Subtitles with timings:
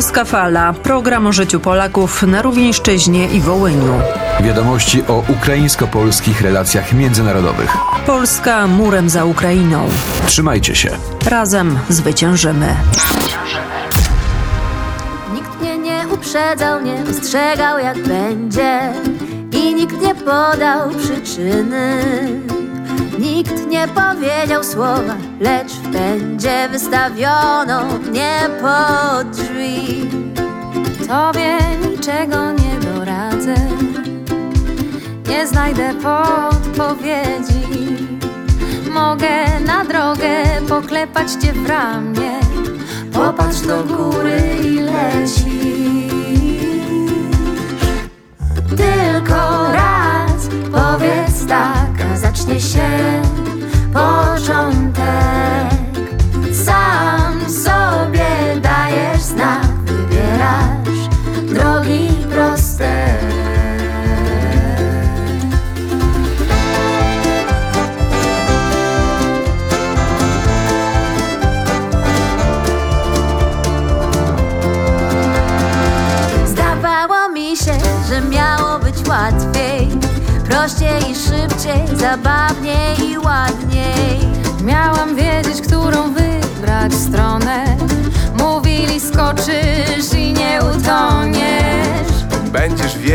[0.00, 0.72] Polska Fala.
[0.72, 4.00] Program o życiu Polaków na Rówieńszczyźnie i Wołyniu.
[4.40, 7.76] Wiadomości o ukraińsko-polskich relacjach międzynarodowych.
[8.06, 9.88] Polska murem za Ukrainą.
[10.26, 10.90] Trzymajcie się.
[11.26, 12.76] Razem zwyciężymy.
[15.34, 18.92] Nikt mnie nie uprzedzał, nie ostrzegał jak będzie
[19.52, 22.02] I nikt nie podał przyczyny
[23.18, 30.10] Nikt nie powiedział słowa, lecz w pędzie wystawiono mnie pod drzwi
[31.10, 31.58] Tobie
[31.90, 33.54] niczego nie doradzę,
[35.28, 37.60] nie znajdę podpowiedzi.
[38.90, 42.40] Mogę na drogę poklepać cię w ramię,
[43.12, 46.10] popatrz do góry i leci.
[48.76, 50.19] Tylko raz
[50.72, 52.88] powiedz tak, zacznie się
[53.92, 54.59] początek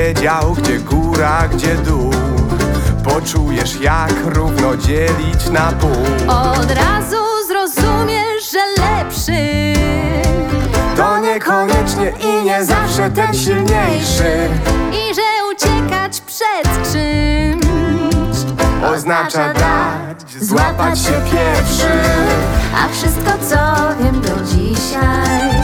[0.05, 2.11] wiedział, gdzie góra, gdzie dół.
[3.03, 5.91] Poczujesz, jak równo dzielić na pół.
[6.27, 9.73] Od razu zrozumiesz, że lepszy.
[10.97, 14.49] To niekoniecznie i nie zawsze ten silniejszy.
[14.91, 15.21] I że
[15.53, 17.65] uciekać przed czymś
[18.93, 21.91] Oznacza dać, złapać się pierwszy.
[22.75, 23.57] A wszystko co
[24.03, 25.54] wiem do dzisiaj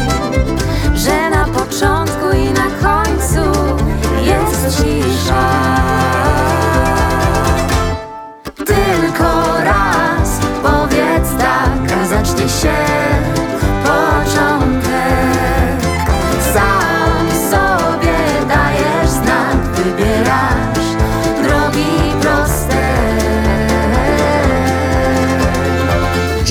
[4.64, 6.51] jest cisza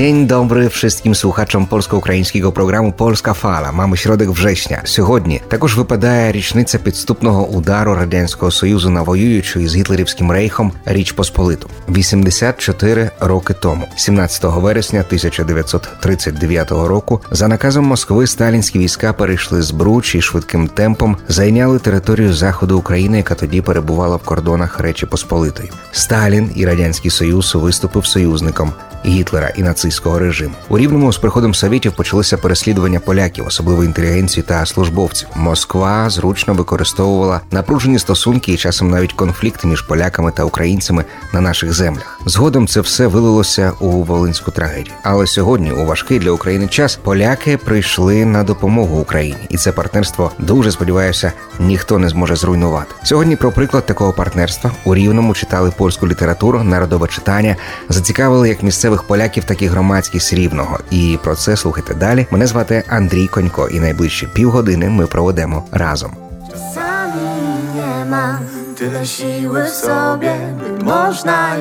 [0.01, 3.73] Dzień dobry wszystkim słuchaczom polsko-українського programu Polska Fala.
[3.73, 4.81] Mamy środek września.
[4.85, 11.69] Сьогодні також випадає річниця підступного удару радянського союзу на воюючу із гітлерівським рейхом Річ Посполиту.
[11.89, 20.15] 84 роки тому, 17 вересня 1939 року, за наказом Москви сталінські війська перейшли з Бруч
[20.15, 25.71] і швидким темпом зайняли територію заходу України, яка тоді перебувала в кордонах Речі Посполитої.
[25.93, 28.73] Сталін і радянський союз виступив союзником.
[29.05, 34.67] Гітлера і нацистського режиму у рівному з приходом совєтів почалися переслідування поляків, особливо інтелігенції та
[34.67, 35.29] службовців.
[35.37, 41.73] Москва зручно використовувала напружені стосунки і часом навіть конфлікти між поляками та українцями на наших
[41.73, 42.21] землях.
[42.27, 44.95] Згодом це все вилилося у волинську трагедію.
[45.03, 50.31] Але сьогодні, у важкий для України час, поляки прийшли на допомогу Україні, і це партнерство
[50.39, 52.95] дуже сподіваюся, ніхто не зможе зруйнувати.
[53.03, 57.57] Сьогодні про приклад такого партнерства у рівному читали польську літературу, народове читання,
[57.89, 58.63] зацікавили як
[58.99, 60.79] поляків, так і громадськість рівного.
[60.91, 62.27] І про це слухайте далі.
[62.31, 66.11] Мене звати Андрій Конько, і найближчі півгодини ми проведемо разом.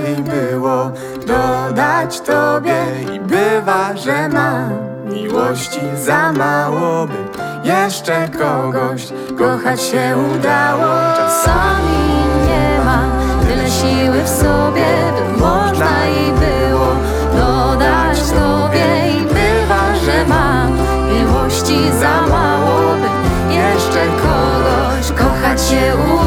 [0.06, 0.92] Jej było
[1.28, 2.80] dodać tobie.
[3.16, 4.70] I bywa, że mam
[5.14, 7.30] miłości za mało, by
[7.68, 9.08] jeszcze kogoś
[9.38, 11.16] kochać się udało.
[11.18, 12.00] Czasami
[12.48, 13.12] nie mam
[13.48, 16.59] tyle siły w sobie, by można jej było
[24.08, 26.19] kogoś kochać się udało.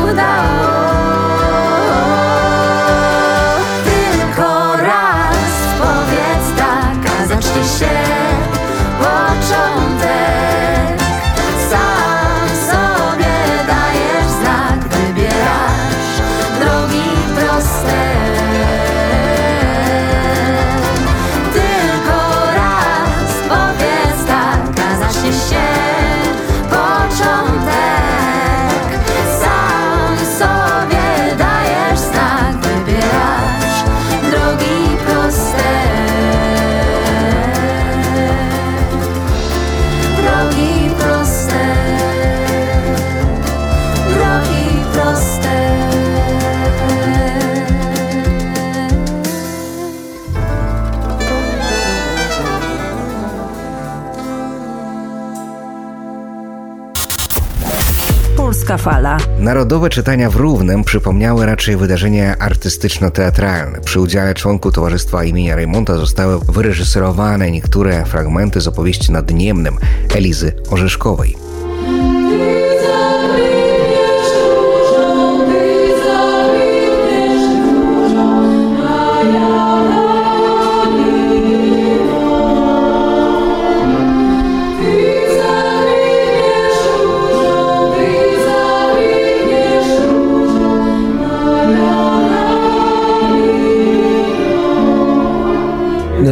[59.43, 63.81] Narodowe czytania w Równem przypomniały raczej wydarzenia artystyczno-teatralne.
[63.81, 69.77] Przy udziale członków Towarzystwa imienia Rejmonta zostały wyreżyserowane niektóre fragmenty z opowieści nad Niemnem
[70.15, 71.42] Elizy Orzeszkowej.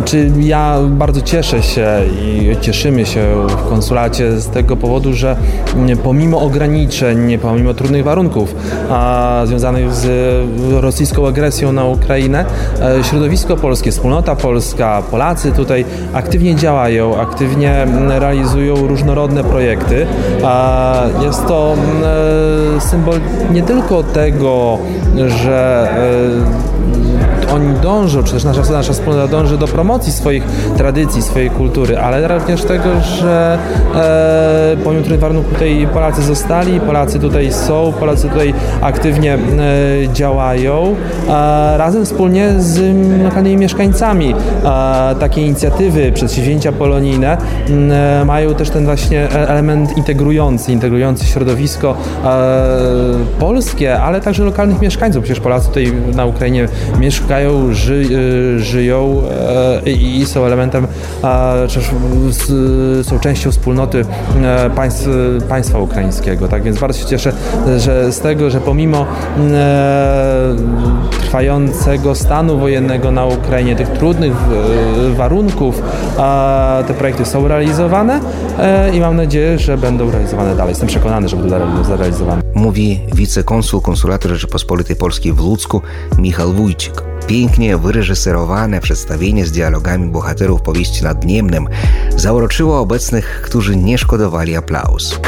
[0.01, 1.87] Znaczy, ja bardzo cieszę się
[2.23, 5.37] i cieszymy się w konsulacie z tego powodu, że
[6.05, 8.55] pomimo ograniczeń, pomimo trudnych warunków
[8.91, 10.07] a, związanych z
[10.81, 12.45] rosyjską agresją na Ukrainę,
[12.81, 20.07] e, środowisko polskie, wspólnota polska, Polacy tutaj aktywnie działają, aktywnie realizują różnorodne projekty.
[20.45, 21.75] A, Jest to
[22.77, 23.21] e, symbol
[23.53, 24.79] nie tylko tego,
[25.29, 25.89] że
[26.67, 26.71] e,
[27.55, 30.45] oni dążą, czy też nasza, nasza wspólnota dąży do promocji swoich
[30.77, 33.59] tradycji, swojej kultury, ale również tego, że
[33.95, 39.39] e, pomimo trudnych tutaj Polacy zostali, Polacy tutaj są, Polacy tutaj aktywnie e,
[40.13, 40.95] działają,
[41.29, 41.31] e,
[41.77, 42.81] razem wspólnie z
[43.23, 44.35] lokalnymi mieszkańcami.
[44.65, 47.37] E, takie inicjatywy, przedsięwzięcia polonijne
[47.91, 52.31] e, mają też ten właśnie e- element integrujący, integrujący środowisko e,
[53.39, 55.25] polskie, ale także lokalnych mieszkańców.
[55.25, 56.69] Przecież Polacy tutaj na Ukrainie
[57.01, 57.40] mieszkają,
[57.71, 58.05] ży,
[58.57, 59.23] e, żyją
[59.87, 60.87] e, i są elementem,
[63.03, 64.05] są częścią wspólnoty
[64.43, 65.09] e, państw,
[65.49, 66.49] państwa ukraińskiego.
[66.49, 67.33] Tak więc bardzo się cieszę,
[67.79, 69.07] że z tego, że pomimo
[71.21, 74.33] trwającego stanu wojennego na Ukrainie, tych trudnych
[75.17, 75.83] warunków,
[76.87, 78.21] te projekty są realizowane
[78.93, 80.71] i mam nadzieję, że będą realizowane dalej.
[80.71, 81.57] Jestem przekonany, że będą
[81.97, 82.43] realizowane.
[82.55, 85.83] Mówi wicekonsul konsulatu Rzeczypospolitej Polskiej w Ludzku
[86.19, 87.10] Michał Wójcik.
[87.27, 91.69] Pięknie wyreżyserowane przedstawienie z dialogami bohaterów powieści nad Niemnem
[92.17, 95.21] zauroczyło obecnych, którzy nie szkodowali aplauz.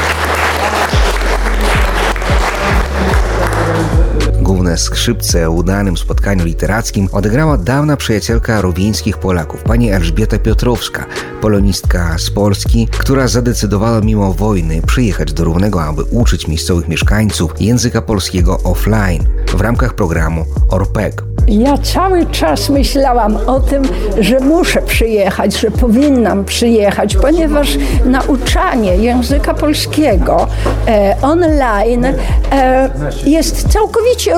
[4.77, 11.05] Skrzypce w udanym spotkaniu literackim odegrała dawna przyjacielka ruwińskich Polaków, pani Elżbieta Piotrowska,
[11.41, 18.01] polonistka z Polski, która zadecydowała mimo wojny przyjechać do Równego, aby uczyć miejscowych mieszkańców języka
[18.01, 21.23] polskiego offline w ramach programu ORPEG.
[21.47, 23.83] Ja cały czas myślałam o tym,
[24.19, 30.47] że muszę przyjechać, że powinnam przyjechać, ponieważ nauczanie języka polskiego
[30.87, 32.05] e, online
[32.51, 32.89] e,
[33.25, 34.35] jest całkowicie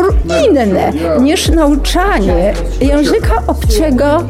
[0.47, 4.23] inne niż nauczanie języka obcego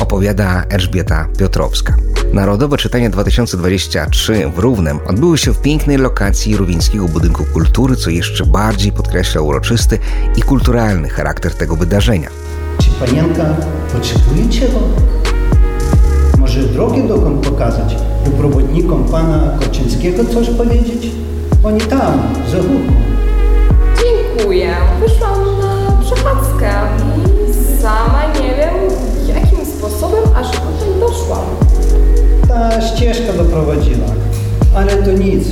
[0.00, 1.94] opowiada Elżbieta Piotrowska.
[2.32, 8.46] Narodowe Czytanie 2023 w Równem odbyły się w pięknej lokacji Rówińskiego Budynku Kultury, co jeszcze
[8.46, 9.98] bardziej podkreśla uroczysty
[10.36, 12.28] i kulturalny charakter tego wydarzenia.
[12.78, 13.56] Czy panienka
[13.92, 14.78] potrzebuje czego?
[16.38, 17.96] Może drogę dokąd pokazać?
[18.26, 21.10] Uprawodnikom pana Korczyńskiego coś powiedzieć?
[21.64, 22.99] Oni tam, za górką.
[24.40, 24.76] Dziękuję.
[25.00, 26.70] Wyszłam na przechadzkę
[27.48, 28.74] i sama nie wiem,
[29.36, 31.44] jakim sposobem aż tutaj doszłam.
[32.48, 34.06] Ta ścieżka doprowadziła.
[34.76, 35.44] Ale to nic,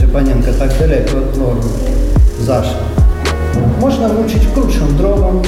[0.00, 1.60] że panienka tak daleko od dworu
[2.40, 2.80] zaszła.
[3.80, 5.42] Można uczyć krótszą drogą,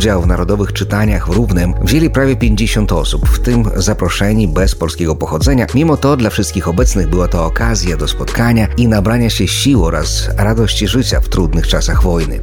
[0.00, 5.16] Udział w narodowych czytaniach w Równem wzięli prawie 50 osób, w tym zaproszeni bez polskiego
[5.16, 5.66] pochodzenia.
[5.74, 10.30] Mimo to dla wszystkich obecnych była to okazja do spotkania i nabrania się sił oraz
[10.36, 12.40] radości życia w trudnych czasach wojny.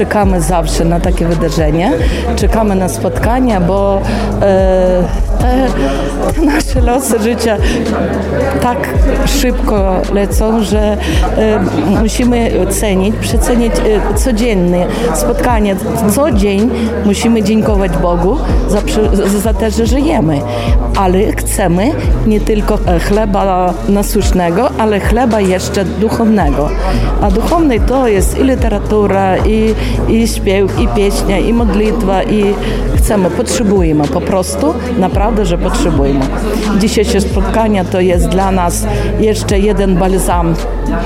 [0.00, 1.92] Czekamy zawsze na takie wydarzenie,
[2.36, 4.00] czekamy na spotkania, bo
[4.42, 5.02] e,
[5.38, 5.66] te,
[6.34, 7.56] te nasze losy życia
[8.62, 8.94] tak
[9.26, 10.96] szybko lecą, że
[11.36, 11.60] e,
[12.00, 15.76] musimy cenić, przecenić e, codziennie spotkania.
[16.10, 16.70] Co dzień
[17.04, 18.36] musimy dziękować Bogu
[18.68, 18.80] za,
[19.38, 20.40] za to, że żyjemy,
[20.96, 21.90] ale chcemy
[22.26, 22.78] nie tylko
[23.08, 26.68] chleba nasłusznego, ale chleba jeszcze duchownego.
[27.22, 29.74] A duchowny to jest i literatura, i,
[30.08, 32.44] i śpiew, i pieśnia, i modlitwa, i
[32.96, 36.20] chcemy, potrzebujemy po prostu naprawdę że potrzebujemy.
[36.78, 38.86] Dzisiejsze spotkanie to jest dla nas
[39.20, 40.54] jeszcze jeden balsam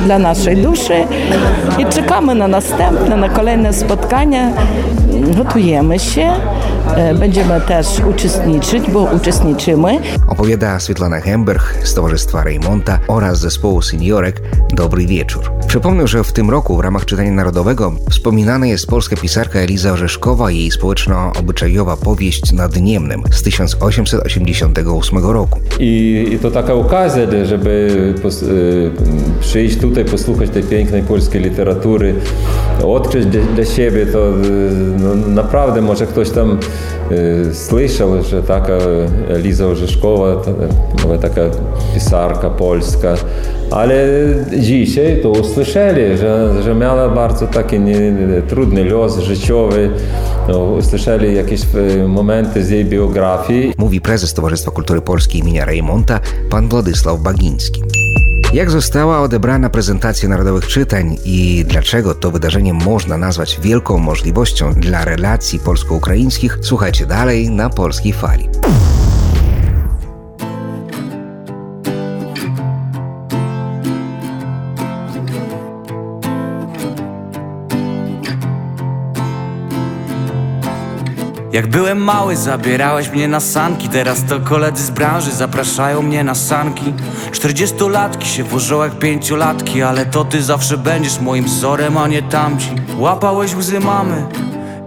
[0.00, 0.94] dla naszej duszy
[1.78, 4.50] i czekamy na następne, na kolejne spotkania.
[5.36, 6.32] Gotujemy się,
[7.18, 9.98] będziemy też uczestniczyć, bo uczestniczymy.
[10.28, 14.40] Opowiada Svetlana Hemberg z Towarzystwa Reymonta oraz zespołu seniorek
[14.72, 15.52] Dobry Wieczór.
[15.66, 20.50] Przypomnę, że w tym roku w ramach czytania narodowego wspominana jest polska pisarka Eliza Orzeszkowa
[20.50, 25.60] i jej społeczno-obyczajowa powieść nad Niemnem z 1888 roku.
[25.80, 28.90] I, I to taka okazja, żeby pos, y,
[29.40, 32.14] przyjść tutaj, posłuchać tej pięknej polskiej literatury,
[32.84, 34.34] odkryć dla, dla siebie to y,
[34.98, 36.58] no, naprawdę może ktoś tam
[38.42, 38.78] taka
[39.28, 40.50] Eliza Orzeszkowa, ta,
[41.02, 41.40] mówię, taka
[41.94, 43.14] pisarka polska,
[43.70, 44.06] ale
[44.58, 48.12] dzisiaj to usłyszeli, że, że miała bardzo taki nie,
[48.48, 49.90] trudny los życiowy,
[50.48, 53.72] no, usłyszeli jakieś y, momenty z jej biografii.
[53.78, 58.03] Mówi prezes Towarzystwa Kultury Polskiej imienia Reymonta, pan Władysław Bagiński.
[58.54, 65.04] Jak została odebrana prezentacja narodowych czytań i dlaczego to wydarzenie można nazwać wielką możliwością dla
[65.04, 68.48] relacji polsko-ukraińskich, słuchajcie dalej na polskiej fali.
[81.54, 83.88] Jak byłem mały, zabierałeś mnie na sanki.
[83.88, 86.92] Teraz to koledzy z branży zapraszają mnie na sanki.
[87.32, 92.70] Czterdziestolatki się włożą jak pięciolatki Ale to ty zawsze będziesz moim wzorem, a nie tamci.
[92.98, 94.26] Łapałeś łzy mamy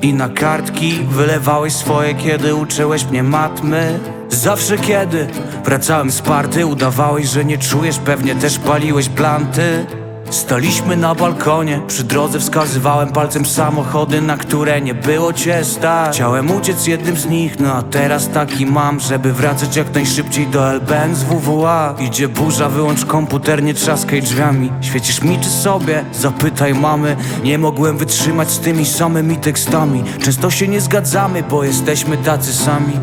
[0.02, 4.00] i na kartki Wylewałeś swoje, kiedy uczyłeś mnie matmy.
[4.30, 5.28] Zawsze kiedy
[5.66, 9.86] wracałem z party Udawałeś, że nie czujesz, pewnie też paliłeś planty
[10.30, 16.16] Staliśmy na balkonie, przy drodze wskazywałem palcem samochody, na które nie było cię stać.
[16.16, 20.72] Chciałem uciec jednym z nich, no a teraz taki mam, żeby wracać jak najszybciej do
[20.72, 24.72] LBN z WWA Idzie burza, wyłącz komputer, nie trzaskaj drzwiami.
[24.82, 26.06] Świecisz mi czy sobie?
[26.14, 27.16] Zapytaj mamy.
[27.44, 30.04] Nie mogłem wytrzymać z tymi samymi tekstami.
[30.24, 32.94] Często się nie zgadzamy, bo jesteśmy tacy sami.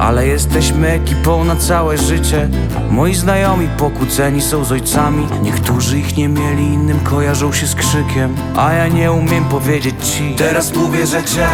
[0.00, 2.48] Ale jesteśmy ekipą na całe życie.
[2.90, 5.26] Moi znajomi pokłóceni są z ojcami.
[5.42, 10.34] Niektórzy ich nie mieli, innym kojarzą się z krzykiem A ja nie umiem powiedzieć ci.
[10.34, 11.48] Teraz mówię, że cię.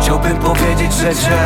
[0.00, 1.38] Chciałbym powiedzieć, że cię.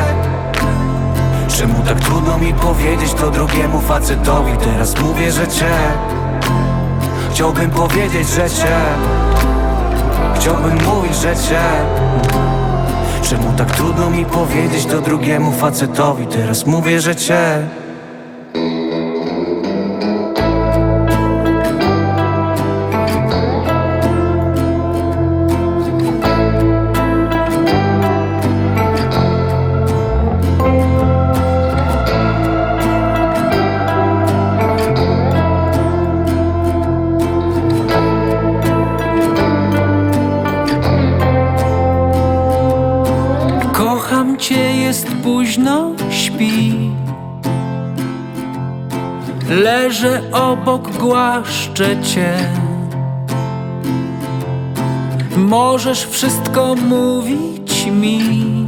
[1.49, 4.53] Czemu tak trudno mi powiedzieć to drugiemu facetowi?
[4.57, 5.71] Teraz mówię, że cię.
[7.31, 8.77] Chciałbym powiedzieć, że cię.
[10.35, 11.61] Chciałbym mówić, że cię.
[13.23, 16.27] Czemu tak trudno mi powiedzieć to drugiemu facetowi?
[16.27, 17.69] Teraz mówię, że cię
[44.91, 46.91] jest późno, śpi.
[49.51, 52.35] Leżę obok, głaszczę cię.
[55.37, 58.67] Możesz wszystko mówić mi.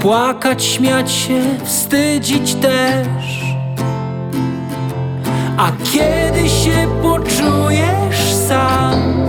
[0.00, 3.42] Płakać, śmiać się, wstydzić też.
[5.56, 9.27] A kiedy się poczujesz sam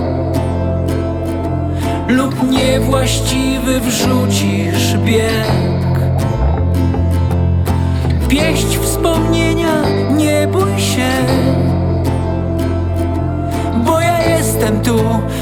[2.09, 5.99] lub niewłaściwy wrzucisz bieg.
[8.27, 11.09] Pieść wspomnienia, nie bój się,
[13.85, 14.99] bo ja jestem tu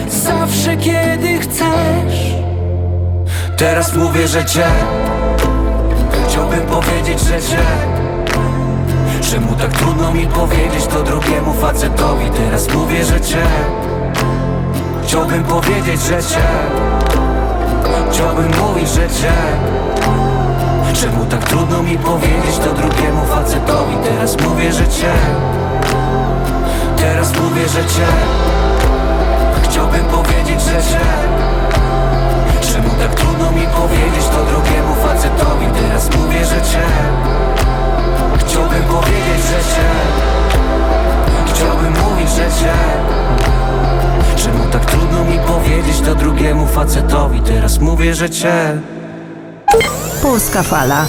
[0.09, 2.35] zawsze, kiedy chcesz.
[3.57, 4.65] Teraz mówię, że cię
[6.27, 7.63] Chciałbym powiedzieć, że cię
[9.31, 13.43] Czemu tak trudno mi powiedzieć to drugiemu facetowi Teraz mówię, że cię
[15.17, 16.47] Chciałbym powiedzieć, że cię.
[18.11, 19.33] Chciałbym mówić, że cię.
[20.93, 23.95] Czemu tak trudno mi powiedzieć to drugiemu facetowi?
[24.03, 25.13] Teraz mówię, że cię.
[26.97, 28.07] Teraz mówię, że cię.
[29.63, 31.05] Chciałbym powiedzieć, że cię.
[32.73, 35.65] Czemu tak trudno mi powiedzieć to drugiemu facetowi?
[35.81, 36.85] Teraz mówię, że cię.
[38.37, 39.89] Chciałbym powiedzieć, że cię.
[41.53, 42.73] Chciałbym mówić, że cię
[44.37, 48.81] Czemu tak trudno mi powiedzieć to drugiemu facetowi Teraz mówię, że cię
[50.21, 51.05] Polska fala.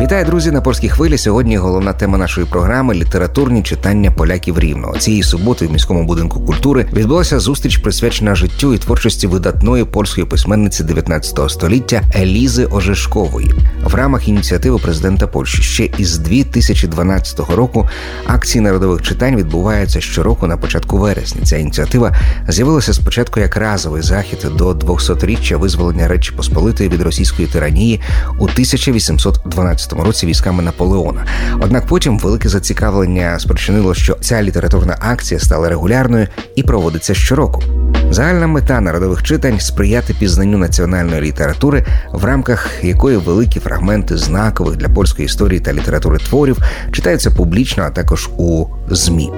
[0.00, 1.18] Вітаю, друзі, на польській хвилі.
[1.18, 4.98] Сьогодні головна тема нашої програми літературні читання поляків рівного.
[4.98, 10.84] Цієї суботи в міському будинку культури відбулася зустріч, присвячена життю і творчості видатної польської письменниці
[10.84, 13.54] 19 століття Елізи Ожешкової.
[13.84, 17.88] В рамах ініціативи президента Польщі ще із 2012 року
[18.26, 21.42] акції народових читань відбуваються щороку на початку вересня.
[21.44, 22.16] Ця ініціатива
[22.48, 28.00] з'явилася спочатку як разовий захід до 200-річчя визволення Речі Посполитої від російської тиранії
[28.38, 31.26] у 1812 році військами Наполеона.
[31.60, 37.62] Однак потім велике зацікавлення спричинило, що ця літературна акція стала регулярною і проводиться щороку.
[38.10, 44.88] Загальна мета народових читань сприяти пізнанню національної літератури, в рамках якої великі фрагменти знакових для
[44.88, 46.58] польської історії та літератури творів
[46.92, 49.30] читаються публічно, а також у змі.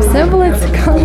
[0.00, 1.00] Все було цікаво,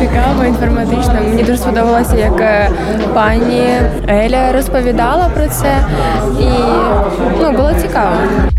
[0.00, 1.14] цікаво, інформатично.
[1.14, 2.70] Мені дуже сподобалося, як е,
[3.14, 3.66] пані
[4.08, 5.86] Еля розповідала про це,
[6.40, 6.48] і
[7.40, 8.16] ну було цікаво.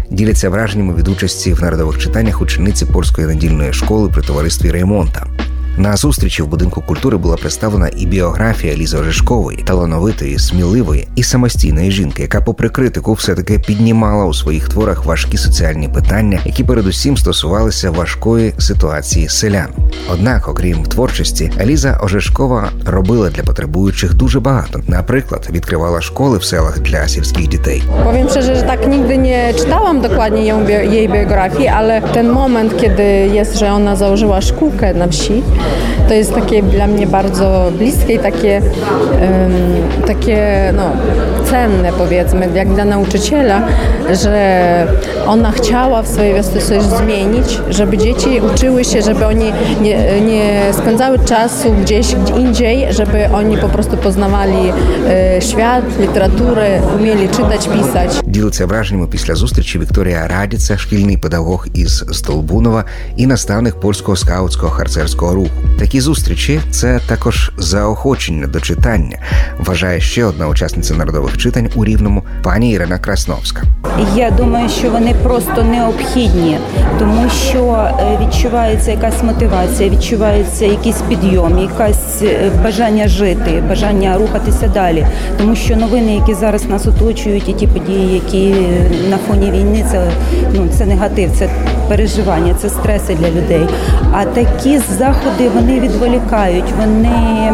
[0.10, 5.28] Діляться враженнями від участі в народових читаннях учениці польської недільної школи при товаристві Реймонта.
[5.80, 11.92] На зустрічі в будинку культури була представлена і біографія Лізи Ожешкової, талановитої, сміливої і самостійної
[11.92, 17.18] жінки, яка, попри критику, все таки піднімала у своїх творах важкі соціальні питання, які передусім
[17.18, 19.68] стосувалися важкої ситуації селян.
[20.14, 24.80] Однак, окрім творчості, Ліза Ожешкова робила для потребуючих дуже багато.
[24.88, 27.84] Наприклад, відкривала школи в селах для сільських дітей.
[28.04, 30.46] Powiem szczerze, że tak nigdy nie czytałam dokładnie
[30.92, 33.04] jej biografii, ale ten moment, kiedy
[33.34, 35.44] jest, że ona założyła szkółkę na wsi,
[36.09, 39.53] to jest takie dla mnie bardzo bliskie i takie, em,
[40.07, 40.91] takie no,
[41.51, 43.63] cenne powiedzmy, jak dla nauczyciela,
[44.23, 44.87] że
[45.27, 50.61] ona chciała w swojej wiosce coś zmienić, żeby dzieci uczyły się, żeby oni nie, nie
[50.73, 54.73] spędzały czasu gdzieś indziej, żeby oni po prostu poznawali
[55.09, 58.21] e, świat, literaturę, umieli czytać, pisać.
[58.27, 62.85] Ділиться враженнями після зустрічі Вікторія Радіця, шкільний педагог із Столбунова
[63.17, 65.56] і наставник польського скаутського харцерського руху.
[65.80, 69.18] Такі зустрічі це також заохочення до читання.
[69.60, 73.64] Вважає ще одна учасниця народових читань у рівному пані Ірина Красновська.
[74.16, 76.58] Я думаю, що вони просто необхідні,
[77.00, 84.68] тому що е, відчувається якась мотивація, відчувається якийсь підйом, якесь е, бажання жити, бажання рухатися
[84.68, 85.08] далі.
[85.38, 88.56] Тому що новини, які зараз нас оточують, і ті події, які
[89.10, 90.12] на фоні війни, це
[90.54, 91.50] ну це негатив, це
[91.88, 93.68] переживання, це стреси для людей.
[94.12, 97.54] А такі заходи вони відволікають, вони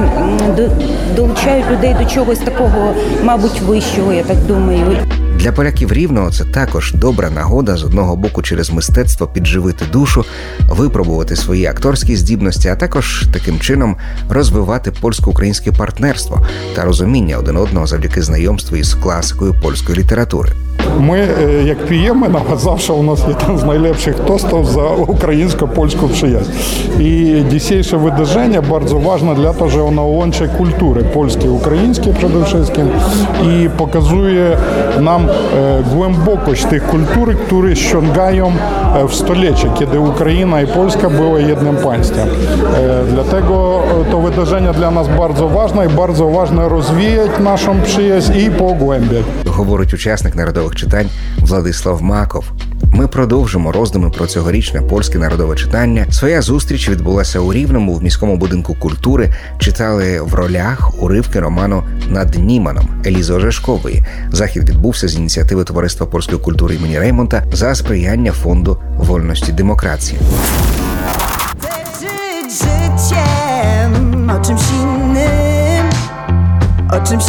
[1.16, 4.98] долучають людей до чогось такого, мабуть, вищого, я так думаю.
[5.44, 10.26] Для поляків рівного це також добра нагода з одного боку через мистецтво підживити душу,
[10.70, 13.98] випробувати свої акторські здібності, а також таким чином
[14.30, 20.50] розвивати польсько-українське партнерство та розуміння один одного завдяки знайомству із класикою польської літератури.
[21.00, 24.82] Ми, е, як п'ємо, навіть завжди у нас є з найлепших тостів за
[28.70, 32.90] bardzo ważne, dlatego że ono łączy kultury polskie i ukraińskie przede wszystkim
[33.44, 34.58] i pokazuje
[35.02, 38.52] nam e, głębokość tych kultur, które ściągają
[38.96, 42.28] e, w stulecie, kiedy Ukraina i Polska były jednym państwem.
[42.30, 48.34] E, Dlatego e, to wydarzenie dla nas bardzo ważne i bardzo ważne rozwijać naszą przyjaźń
[48.38, 49.24] i pogłębiać.
[49.54, 52.52] говорить учасник народових читань Владислав Маков.
[52.84, 56.06] Ми продовжимо роздуми про цьогорічне польське народове читання.
[56.12, 59.34] Своя зустріч відбулася у Рівному в міському будинку культури.
[59.58, 64.06] Читали в ролях уривки роману над Німаном Елізи Ожешкової.
[64.32, 70.20] Захід відбувся з ініціативи Товариства польської культури імені Реймонта за сприяння фонду вольності демократії.
[72.54, 75.90] życiem, o czymś innym,
[76.90, 77.26] o czymś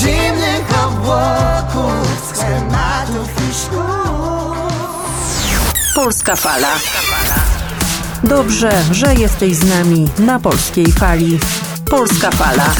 [0.00, 3.80] Zimnych obłoków Schematów i szkół
[5.94, 6.68] Polska Fala.
[8.24, 11.38] Dobrze, że jesteś z nami na polskiej fali.
[11.90, 12.74] Polska Fala.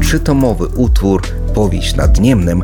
[0.00, 1.22] Trzytomowy utwór
[1.54, 2.62] Powieść nad Niemnem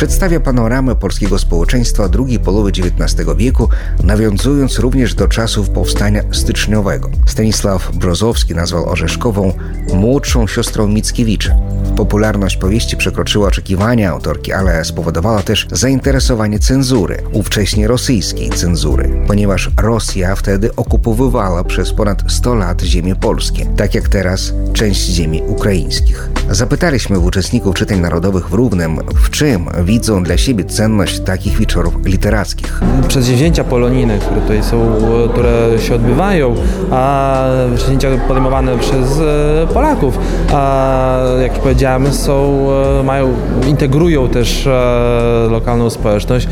[0.00, 3.68] przedstawia panoramę polskiego społeczeństwa drugiej połowy XIX wieku,
[4.04, 7.10] nawiązując również do czasów powstania styczniowego.
[7.26, 9.52] Stanisław Brozowski nazwał Orzeszkową
[9.94, 11.56] młodszą siostrą Mickiewicza.
[11.96, 20.36] Popularność powieści przekroczyła oczekiwania autorki, ale spowodowała też zainteresowanie cenzury, ówcześnie rosyjskiej cenzury, ponieważ Rosja
[20.36, 26.28] wtedy okupowywała przez ponad 100 lat ziemie polskie, tak jak teraz część ziemi ukraińskich.
[26.50, 32.80] Zapytaliśmy uczestników czytań narodowych w Równem, w czym widzą dla siebie cenność takich wieczorów literackich.
[33.08, 34.96] Przedsięwzięcia polonijne, które tutaj są,
[35.32, 36.54] które się odbywają,
[36.90, 40.18] a przedsięwzięcia podejmowane przez e, Polaków,
[40.52, 42.66] a jak powiedziałem, są,
[43.00, 43.34] e, mają,
[43.68, 46.48] integrują też e, lokalną społeczność,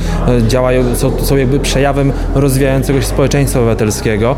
[0.48, 4.36] działają, są, są jakby przejawem rozwijającego się społeczeństwa obywatelskiego,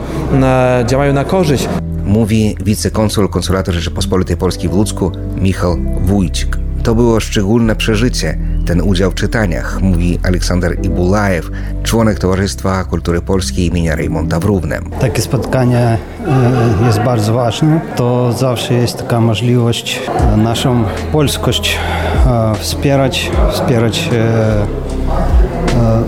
[0.86, 1.68] działają na korzyść
[2.04, 6.58] Mówi wicekonsul Konsulatu Rzeczypospolitej Polskiej w Ludzku Michał Wójcik.
[6.82, 11.50] To było szczególne przeżycie, ten udział w czytaniach, mówi Aleksander Ibulajew,
[11.82, 14.90] członek Towarzystwa Kultury Polskiej imienia Rejmonta w.
[15.00, 17.80] Takie spotkanie e, jest bardzo ważne.
[17.96, 20.00] To zawsze jest taka możliwość
[20.32, 21.78] e, naszą polskość
[22.26, 24.10] e, wspierać, wspierać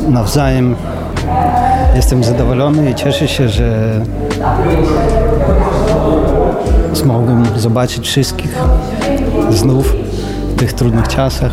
[0.09, 0.77] nawzajem.
[1.97, 4.01] Jestem zadowolony i cieszę się, że
[6.95, 8.59] Smogłem zobaczyć wszystkich
[9.51, 9.95] znów
[10.57, 11.53] w tych trudnych czasach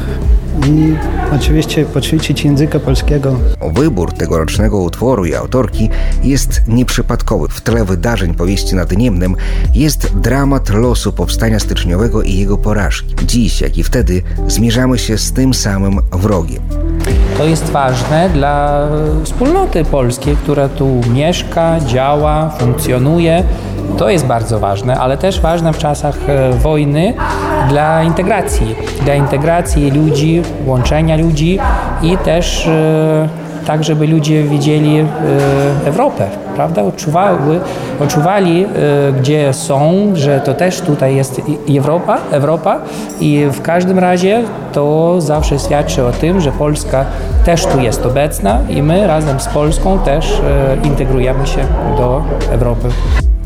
[0.67, 0.95] i
[1.36, 3.36] oczywiście poćwiczyć języka polskiego.
[3.74, 5.89] Wybór tegorocznego utworu i autorki
[6.24, 7.48] jest nieprzypadkowy.
[7.50, 9.36] W tle wydarzeń powieści nad Niemnem
[9.74, 13.15] jest dramat losu powstania styczniowego i jego porażki.
[13.26, 16.62] Dziś, jak i wtedy, zmierzamy się z tym samym wrogiem.
[17.38, 18.88] To jest ważne dla
[19.24, 23.43] wspólnoty polskiej, która tu mieszka, działa, funkcjonuje.
[23.97, 27.13] To jest bardzo ważne, ale też ważne w czasach e, wojny
[27.69, 31.60] dla integracji, dla integracji ludzi, łączenia ludzi
[32.02, 33.28] i też e,
[33.65, 35.06] tak, żeby ludzie widzieli e,
[35.86, 36.84] Europę, prawda?
[36.84, 37.60] Odczuwały,
[37.99, 38.65] odczuwali,
[39.19, 41.41] gdzie są, że to też tutaj jest
[41.78, 42.80] Europa, Europa
[43.19, 47.06] i w każdym razie to zawsze świadczy o tym, że Polska
[47.45, 50.41] też tu jest obecna i my razem z Polską też
[50.84, 51.62] integrujemy się
[51.97, 52.89] do Europy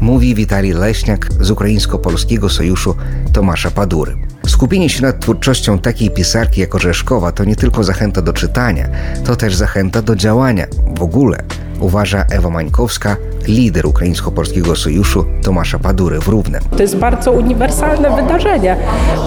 [0.03, 2.95] mówi Witalij Leśniak z Ukraińsko-Polskiego Sojuszu
[3.33, 4.32] Tomasza Padury.
[4.47, 8.87] Skupienie się nad twórczością takiej pisarki jak Orzeszkowa to nie tylko zachęta do czytania,
[9.25, 10.65] to też zachęta do działania
[10.97, 11.37] w ogóle,
[11.79, 16.63] uważa Ewa Mańkowska, lider Ukraińsko-Polskiego Sojuszu Tomasza Padury w Równem.
[16.77, 18.75] To jest bardzo uniwersalne wydarzenie,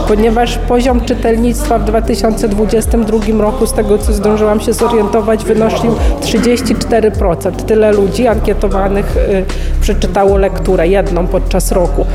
[0.08, 7.52] ponieważ poziom czytelnictwa w 2022 roku, z tego co zdążyłam się zorientować, wynosił 34%.
[7.52, 9.44] Tyle ludzi ankietowanych y,
[9.80, 12.06] przeczytało lekturę, jedną podczas roku.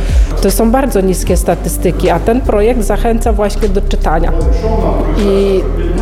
[0.42, 4.32] To są bardzo niskie statystyki, a ten projekt zachęca właśnie do czytania.
[5.18, 5.62] I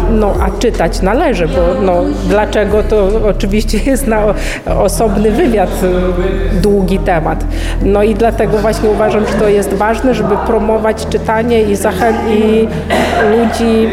[0.09, 4.23] no a czytać należy, bo no, dlaczego to oczywiście jest na
[4.65, 7.45] osobny wywiad y, długi temat.
[7.81, 12.69] No i dlatego właśnie uważam, że to jest ważne, żeby promować czytanie i zachęcić
[13.31, 13.87] ludzi,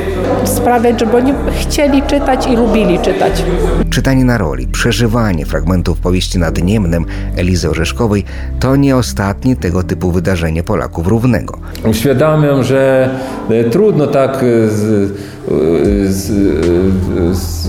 [0.44, 3.42] sprawiać, żeby oni chcieli czytać i lubili czytać.
[3.90, 7.05] Czytanie na roli, przeżywanie fragmentów powieści nad Niemnem
[7.37, 8.24] Elizy Orzeszkowej
[8.61, 11.59] to nie ostatnie tego typu wydarzenie Polaków Równego.
[11.85, 13.11] Uświadamiam, że
[13.50, 17.68] e, trudno tak e, z, e, z, z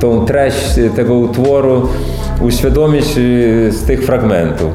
[0.00, 1.88] tą treść tego utworu
[2.40, 3.04] uświadomić
[3.70, 4.72] z tych fragmentów.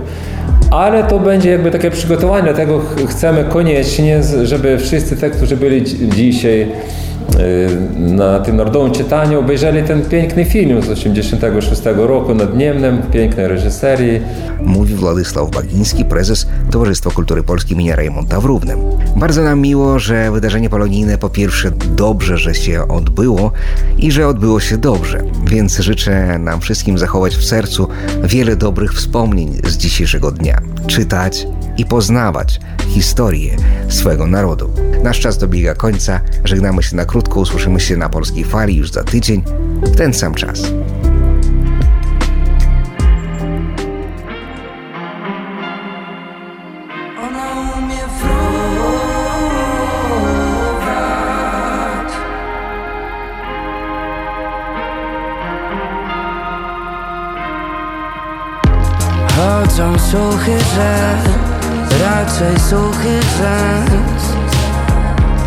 [0.71, 5.83] Ale to będzie jakby takie przygotowanie, dlatego chcemy koniecznie, żeby wszyscy te, którzy byli
[6.15, 6.71] dzisiaj
[7.97, 14.21] na tym narodowym czytaniu obejrzeli ten piękny film z 1986 roku nad Niemnem, pięknej reżyserii.
[14.61, 18.79] Mówi Władysław Bagiński, prezes Towarzystwa Kultury Polskiej imienia Rejmonta w Równem.
[19.15, 23.51] Bardzo nam miło, że wydarzenie polonijne po pierwsze dobrze, że się odbyło
[23.97, 27.87] i że odbyło się dobrze, więc życzę nam wszystkim zachować w sercu
[28.23, 30.61] wiele dobrych wspomnień z dzisiejszego dnia.
[30.87, 31.47] Czytać
[31.79, 33.55] i poznawać historię
[33.89, 34.69] swojego narodu.
[35.03, 39.03] Nasz czas dobiega końca, żegnamy się na krótko, usłyszymy się na Polskiej Fali już za
[39.03, 39.43] tydzień,
[39.81, 40.61] w ten sam czas.
[59.37, 61.38] Chodzą słuchy, że
[61.99, 64.23] raczej suchy rzęs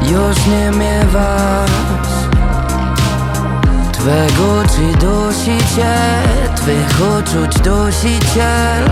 [0.03, 1.71] Już nie miewasz.
[3.93, 5.95] Twego czy dusi cię
[6.57, 8.91] Twych uczuć dusiciel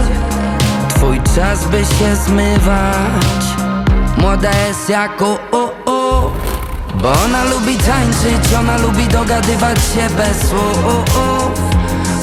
[0.89, 3.45] Twój czas by się zmywać.
[4.19, 6.31] Młoda jest jak o, o, o
[6.95, 11.21] Bo ona lubi tańczyć Ona lubi dogadywać się bez słów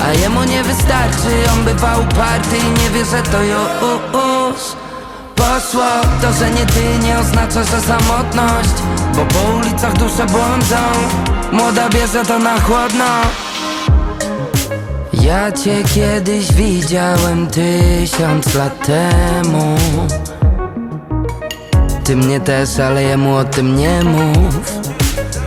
[0.02, 4.87] a jemu nie wystarczy, on bywa uparty i nie wie, że to już
[5.72, 8.70] To, że nie ty nie oznacza, że samotność
[9.16, 10.76] Bo po ulicach dusze błądzą.
[11.52, 13.06] Młoda bierze to na chłodno.
[15.14, 19.76] Ja cię kiedyś widziałem tysiąc lat temu.
[22.04, 24.56] Ty mnie też, ale jemu o tym nie mów.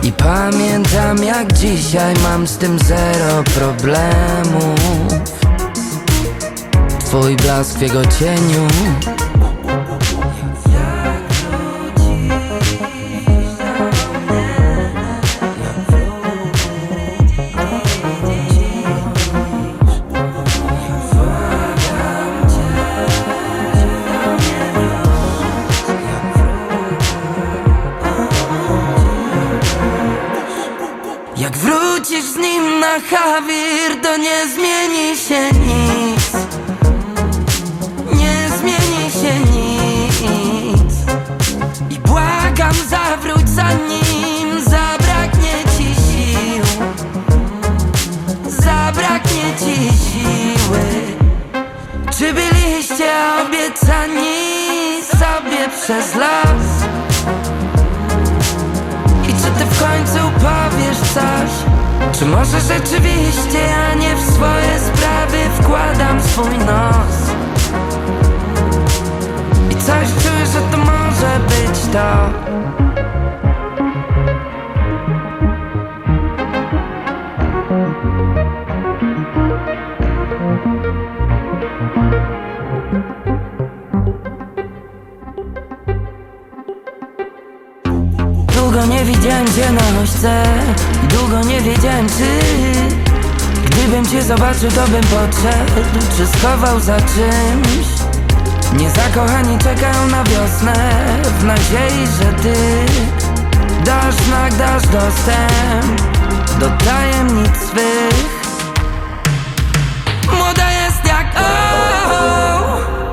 [0.03, 5.13] I pamiętam jak dzisiaj mam z tym zero problemów
[6.99, 8.67] Twój blask w jego cieniu
[32.91, 36.31] na Hawir, to nie zmieni się nic
[38.13, 40.93] Nie zmieni się nic
[41.89, 46.63] I błagam, zawróć za nim Zabraknie ci sił
[48.49, 50.85] Zabraknie ci siły
[52.17, 53.11] Czy byliście
[53.45, 56.83] obiecani sobie przez las?
[59.23, 61.80] I czy ty w końcu powiesz coś?
[62.11, 67.31] Czy może rzeczywiście ja nie w swoje sprawy wkładam swój nos?
[69.71, 72.29] I coś czuję, że to może być to
[88.55, 90.01] Długo nie widziałem cię na
[91.13, 92.39] długo nie wiedziałem czy
[93.65, 97.87] Gdybym cię zobaczył to bym podszedł Czy schował za czymś.
[98.73, 100.73] Niezakochani czekają na wiosnę
[101.39, 102.55] W nadziei, że ty
[103.85, 106.01] Dasz znak, dasz dostęp
[106.59, 108.41] Do tajemnic swych.
[110.37, 111.51] Młoda jest jak o,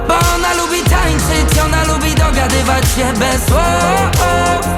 [0.08, 4.77] Bo ona lubi tańczyć Ona lubi dogadywać się bez słów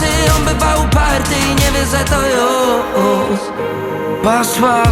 [0.00, 3.40] wystarczy, on bywa uparty i nie wie, że to już
[4.22, 4.82] poszło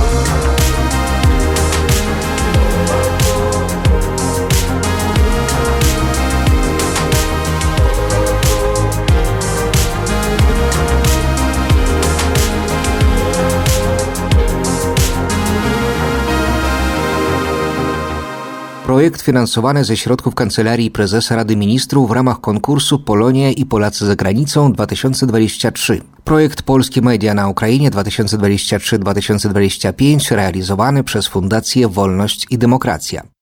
[18.88, 24.16] Projekt finansowany ze środków Kancelarii Prezesa Rady Ministrów w ramach konkursu Polonia i Polacy za
[24.16, 26.00] granicą 2023.
[26.24, 33.37] Projekt Polskie Media na Ukrainie 2023-2025 realizowany przez Fundację Wolność i Demokracja.